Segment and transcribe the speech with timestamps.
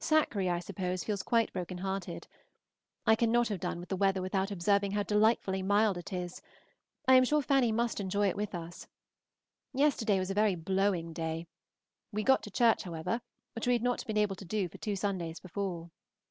[0.00, 2.26] Sackree, I suppose, feels quite broken hearted.
[3.06, 6.42] I cannot have done with the weather without observing how delightfully mild it is;
[7.06, 8.86] I am sure Fanny must enjoy it with us.
[9.72, 11.46] Yesterday was a very blowing day;
[12.12, 13.22] we got to church, however,
[13.54, 15.90] which we had not been able to do for two Sundays before.